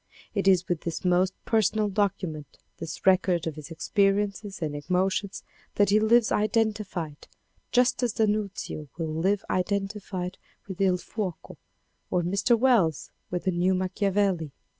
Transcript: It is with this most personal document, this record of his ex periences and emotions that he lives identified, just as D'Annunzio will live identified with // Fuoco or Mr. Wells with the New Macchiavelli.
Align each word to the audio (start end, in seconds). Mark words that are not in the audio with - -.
It 0.33 0.47
is 0.47 0.67
with 0.67 0.81
this 0.81 1.05
most 1.05 1.35
personal 1.45 1.87
document, 1.87 2.57
this 2.79 3.05
record 3.05 3.45
of 3.45 3.53
his 3.55 3.71
ex 3.71 3.91
periences 3.95 4.59
and 4.59 4.75
emotions 4.75 5.43
that 5.75 5.91
he 5.91 5.99
lives 5.99 6.31
identified, 6.31 7.27
just 7.71 8.01
as 8.01 8.13
D'Annunzio 8.13 8.87
will 8.97 9.13
live 9.13 9.45
identified 9.47 10.39
with 10.67 10.79
// 10.97 11.05
Fuoco 11.05 11.57
or 12.09 12.23
Mr. 12.23 12.57
Wells 12.57 13.11
with 13.29 13.43
the 13.43 13.51
New 13.51 13.75
Macchiavelli. 13.75 14.49